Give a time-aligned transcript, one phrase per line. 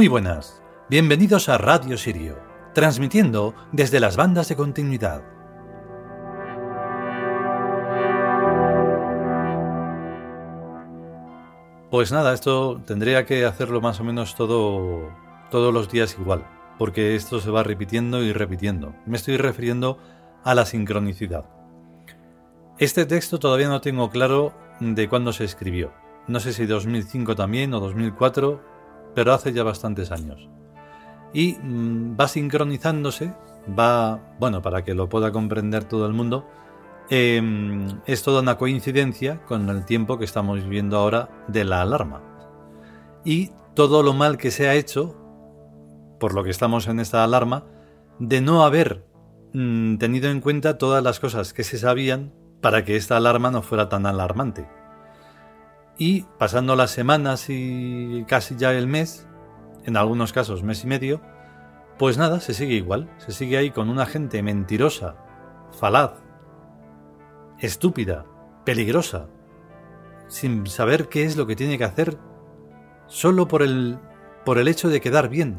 [0.00, 2.38] Muy buenas, bienvenidos a Radio Sirio,
[2.72, 5.22] transmitiendo desde las bandas de continuidad.
[11.90, 15.10] Pues nada, esto tendría que hacerlo más o menos todo
[15.50, 16.46] todos los días igual,
[16.78, 18.94] porque esto se va repitiendo y repitiendo.
[19.04, 19.98] Me estoy refiriendo
[20.44, 21.44] a la sincronicidad.
[22.78, 25.92] Este texto todavía no tengo claro de cuándo se escribió.
[26.26, 28.79] No sé si 2005 también o 2004,
[29.14, 30.48] pero hace ya bastantes años.
[31.32, 33.32] Y mm, va sincronizándose,
[33.78, 36.46] va, bueno, para que lo pueda comprender todo el mundo,
[37.08, 42.22] em, es toda una coincidencia con el tiempo que estamos viviendo ahora de la alarma.
[43.24, 45.16] Y todo lo mal que se ha hecho,
[46.18, 47.64] por lo que estamos en esta alarma,
[48.18, 49.04] de no haber
[49.52, 53.62] mm, tenido en cuenta todas las cosas que se sabían para que esta alarma no
[53.62, 54.66] fuera tan alarmante.
[56.00, 59.28] Y pasando las semanas y casi ya el mes,
[59.84, 61.20] en algunos casos mes y medio,
[61.98, 65.16] pues nada, se sigue igual, se sigue ahí con una gente mentirosa,
[65.78, 66.12] falaz,
[67.58, 68.24] estúpida,
[68.64, 69.28] peligrosa,
[70.26, 72.16] sin saber qué es lo que tiene que hacer,
[73.06, 73.98] solo por el,
[74.46, 75.58] por el hecho de quedar bien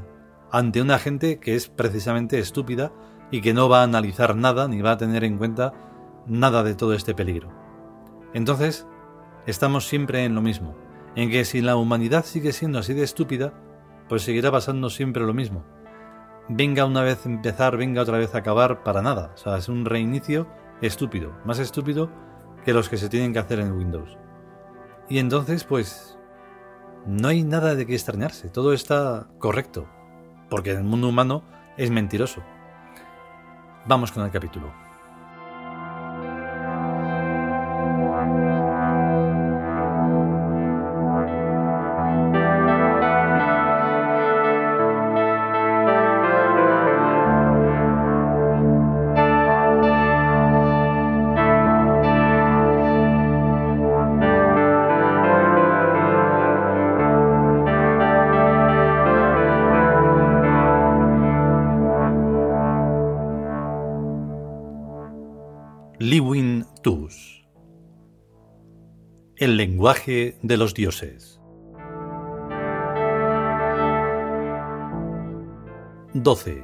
[0.51, 2.91] ante una gente que es precisamente estúpida
[3.29, 5.71] y que no va a analizar nada ni va a tener en cuenta
[6.25, 7.51] nada de todo este peligro.
[8.33, 8.87] Entonces,
[9.45, 10.75] estamos siempre en lo mismo,
[11.15, 13.53] en que si la humanidad sigue siendo así de estúpida,
[14.09, 15.63] pues seguirá pasando siempre lo mismo.
[16.49, 19.31] Venga una vez empezar, venga otra vez acabar, para nada.
[19.33, 20.47] O sea, es un reinicio
[20.81, 22.11] estúpido, más estúpido
[22.65, 24.17] que los que se tienen que hacer en Windows.
[25.09, 26.17] Y entonces, pues,
[27.05, 29.87] no hay nada de qué extrañarse, todo está correcto,
[30.49, 31.43] porque el mundo humano
[31.77, 32.43] es mentiroso.
[33.85, 34.71] Vamos con el capítulo.
[69.41, 71.41] El lenguaje de los dioses
[76.13, 76.63] 12.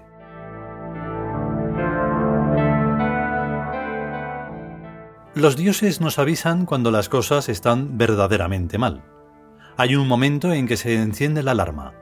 [5.33, 9.03] Los dioses nos avisan cuando las cosas están verdaderamente mal.
[9.75, 11.95] Hay un momento en que se enciende la alarma,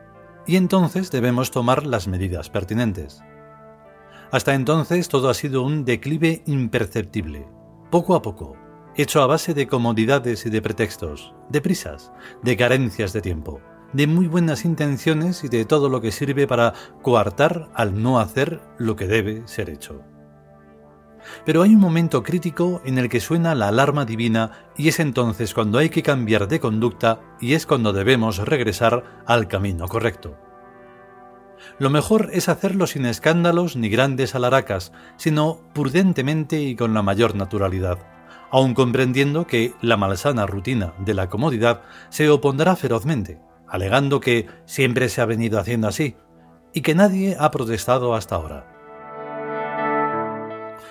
[0.46, 3.24] y entonces debemos tomar las medidas pertinentes.
[4.30, 7.48] Hasta entonces todo ha sido un declive imperceptible,
[7.90, 8.58] poco a poco,
[8.96, 12.12] hecho a base de comodidades y de pretextos, de prisas,
[12.44, 13.62] de carencias de tiempo,
[13.94, 18.62] de muy buenas intenciones y de todo lo que sirve para coartar al no hacer
[18.78, 20.02] lo que debe ser hecho.
[21.46, 25.54] Pero hay un momento crítico en el que suena la alarma divina y es entonces
[25.54, 30.38] cuando hay que cambiar de conducta y es cuando debemos regresar al camino correcto.
[31.80, 37.36] Lo mejor es hacerlo sin escándalos ni grandes alaracas, sino prudentemente y con la mayor
[37.36, 37.98] naturalidad,
[38.52, 45.10] aun comprendiendo que la malsana rutina de la comodidad se opondrá ferozmente, alegando que siempre
[45.10, 46.16] se ha venido haciendo así,
[46.74, 48.76] y que nadie ha protestado hasta ahora.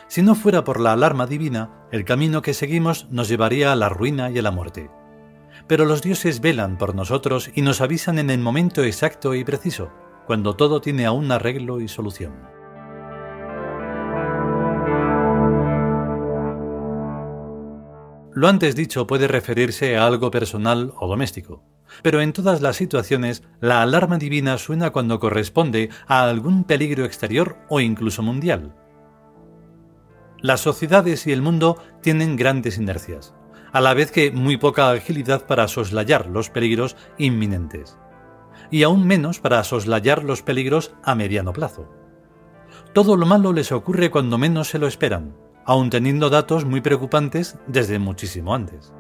[0.09, 3.89] Si no fuera por la alarma divina, el camino que seguimos nos llevaría a la
[3.89, 4.91] ruina y a la muerte.
[5.67, 9.91] Pero los dioses velan por nosotros y nos avisan en el momento exacto y preciso,
[10.27, 12.54] cuando todo tiene aún arreglo y solución.
[18.35, 21.63] Lo antes dicho puede referirse a algo personal o doméstico,
[22.03, 27.57] pero en todas las situaciones la alarma divina suena cuando corresponde a algún peligro exterior
[27.69, 28.75] o incluso mundial.
[30.41, 33.35] Las sociedades y el mundo tienen grandes inercias,
[33.73, 37.97] a la vez que muy poca agilidad para soslayar los peligros inminentes
[38.71, 41.89] y aún menos para soslayar los peligros a mediano plazo.
[42.93, 47.59] Todo lo malo les ocurre cuando menos se lo esperan, aun teniendo datos muy preocupantes
[47.67, 48.93] desde muchísimo antes.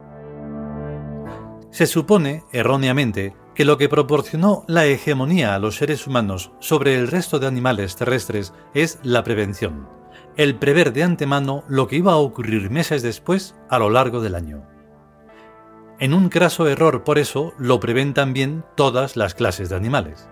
[1.71, 7.09] Se supone, erróneamente, que lo que proporcionó la hegemonía a los seres humanos sobre el
[7.09, 9.89] resto de animales terrestres es la prevención,
[10.37, 14.35] el prever de antemano lo que iba a ocurrir meses después a lo largo del
[14.35, 14.67] año.
[16.01, 20.29] En un craso error por eso lo prevén también todas las clases de animales.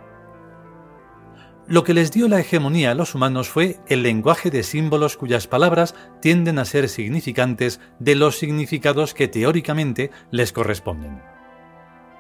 [1.69, 5.47] Lo que les dio la hegemonía a los humanos fue el lenguaje de símbolos cuyas
[5.47, 11.23] palabras tienden a ser significantes de los significados que teóricamente les corresponden.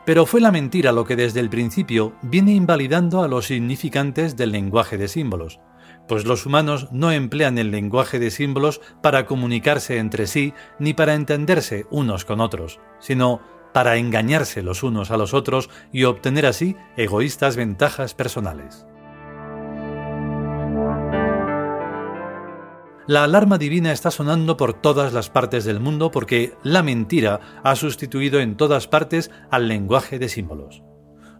[0.06, 4.52] Pero fue la mentira lo que desde el principio viene invalidando a los significantes del
[4.52, 5.58] lenguaje de símbolos,
[6.06, 11.14] pues los humanos no emplean el lenguaje de símbolos para comunicarse entre sí ni para
[11.14, 13.40] entenderse unos con otros, sino
[13.74, 18.86] para engañarse los unos a los otros y obtener así egoístas ventajas personales.
[23.08, 27.74] La alarma divina está sonando por todas las partes del mundo porque la mentira ha
[27.74, 30.82] sustituido en todas partes al lenguaje de símbolos.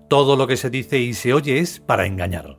[0.09, 2.59] Todo lo que se dice y se oye es para engañar.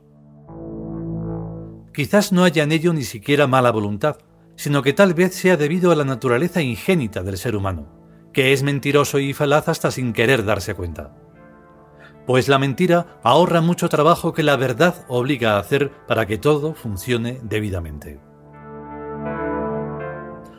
[1.92, 4.16] Quizás no haya en ello ni siquiera mala voluntad,
[4.56, 8.62] sino que tal vez sea debido a la naturaleza ingénita del ser humano, que es
[8.62, 11.14] mentiroso y falaz hasta sin querer darse cuenta.
[12.26, 16.74] Pues la mentira ahorra mucho trabajo que la verdad obliga a hacer para que todo
[16.74, 18.18] funcione debidamente.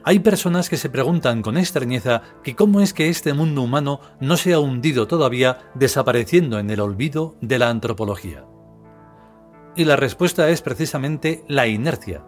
[0.07, 4.37] Hay personas que se preguntan con extrañeza que cómo es que este mundo humano no
[4.37, 8.45] se ha hundido todavía desapareciendo en el olvido de la antropología.
[9.75, 12.23] Y la respuesta es precisamente la inercia.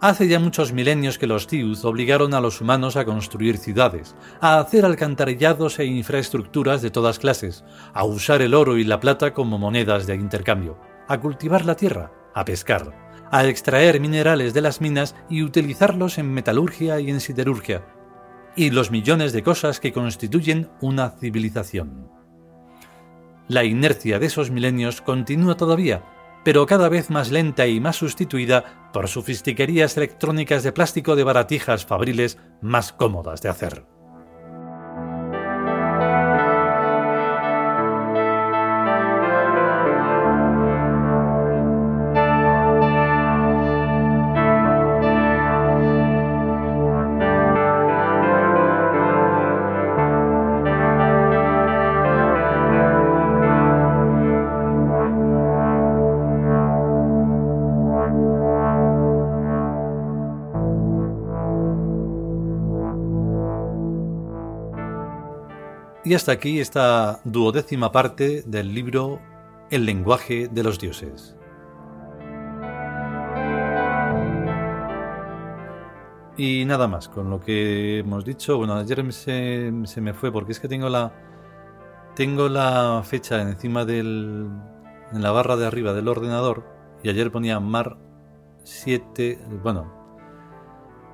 [0.00, 4.60] Hace ya muchos milenios que los Tiuz obligaron a los humanos a construir ciudades, a
[4.60, 9.58] hacer alcantarillados e infraestructuras de todas clases, a usar el oro y la plata como
[9.58, 10.78] monedas de intercambio,
[11.08, 16.32] a cultivar la tierra, a pescar, a extraer minerales de las minas y utilizarlos en
[16.32, 17.84] metalurgia y en siderurgia,
[18.56, 22.10] y los millones de cosas que constituyen una civilización.
[23.48, 26.04] La inercia de esos milenios continúa todavía,
[26.44, 31.84] pero cada vez más lenta y más sustituida por sofistiquerías electrónicas de plástico de baratijas
[31.84, 33.99] fabriles más cómodas de hacer.
[66.10, 69.20] Y hasta aquí esta duodécima parte del libro
[69.70, 71.36] El lenguaje de los dioses.
[76.36, 80.50] Y nada más, con lo que hemos dicho, bueno, ayer se, se me fue porque
[80.50, 81.12] es que tengo la
[82.16, 84.50] tengo la fecha encima del
[85.12, 86.64] en la barra de arriba del ordenador
[87.04, 87.98] y ayer ponía mar
[88.64, 89.94] 7, bueno,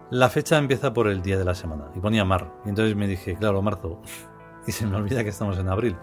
[0.09, 2.51] la fecha empieza por el día de la semana y ponía mar.
[2.65, 4.01] Y entonces me dije, claro, marzo,
[4.69, 5.97] y se me olvida que estamos en abril.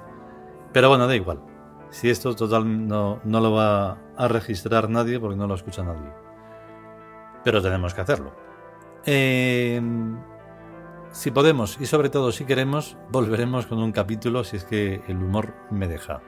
[0.72, 1.42] Pero bueno, da igual.
[1.90, 6.12] Si esto total no, no lo va a registrar nadie porque no lo escucha nadie.
[7.44, 8.34] Pero tenemos que hacerlo.
[9.06, 10.18] Em,
[11.12, 15.18] si podemos y sobre todo si queremos, volveremos con un capítulo si es que el
[15.18, 16.22] humor me deja.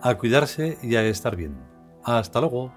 [0.00, 1.58] A cuidarse y a estar bien.
[2.04, 2.72] Hasta luego.